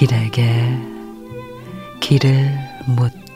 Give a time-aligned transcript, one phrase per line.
[0.00, 0.78] 길에게
[2.00, 2.50] 길을
[2.86, 3.29] 묻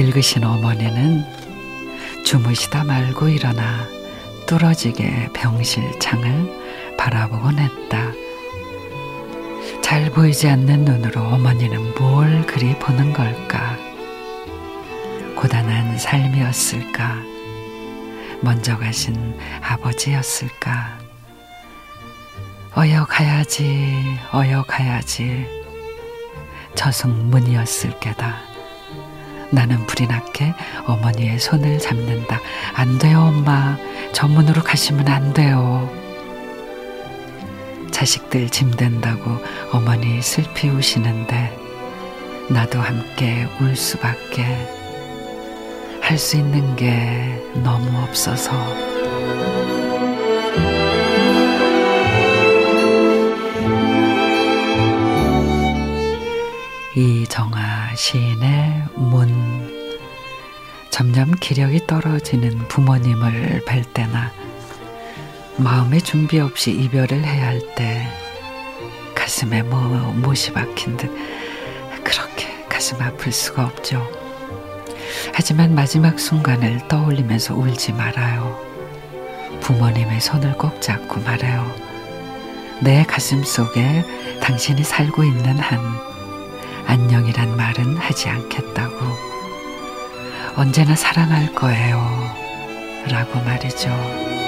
[0.00, 1.26] 늙으신 어머니는
[2.24, 3.86] 주무시다 말고 일어나
[4.46, 8.10] 뚫어지게 병실 창을 바라보곤 했다.
[9.82, 13.76] 잘 보이지 않는 눈으로 어머니는 뭘 그리 보는 걸까?
[15.36, 17.16] 고단한 삶이었을까?
[18.40, 20.98] 먼저 가신 아버지였을까?
[22.74, 25.46] 어여 가야지, 어여 가야지.
[26.74, 28.49] 저승문이었을 게다.
[29.50, 30.54] 나는 불이 나게
[30.86, 32.40] 어머니의 손을 잡는다.
[32.74, 33.76] 안 돼요, 엄마.
[34.12, 35.90] 전문으로 가시면 안 돼요.
[37.90, 39.38] 자식들 짐 된다고
[39.72, 41.56] 어머니 슬피 우시는데
[42.48, 44.44] 나도 함께 울 수밖에
[46.00, 48.50] 할 수 있는 게 너무 없어서.
[56.96, 57.59] 이정아
[57.94, 59.80] 시인의 문
[60.90, 64.32] 점점 기력이 떨어지는 부모님을 뵐 때나
[65.56, 68.06] 마음의 준비 없이 이별을 해야 할 때
[69.14, 69.80] 가슴에 뭐
[70.14, 71.10] 못이 박힌 듯
[72.02, 74.04] 그렇게 가슴 아플 수가 없죠.
[75.32, 78.58] 하지만 마지막 순간을 떠올리면서 울지 말아요.
[79.60, 81.70] 부모님의 손을 꼭 잡고 말아요.
[82.80, 84.04] 내 가슴 속에
[84.40, 85.78] 당신이 살고 있는 한
[86.90, 88.96] 안녕이란 말은 하지 않겠다고.
[90.56, 92.04] 언제나 사랑할 거예요.
[93.08, 94.39] 라고 말이죠.